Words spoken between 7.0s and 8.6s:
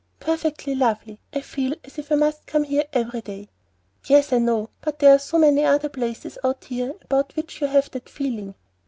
about which you have that feeling."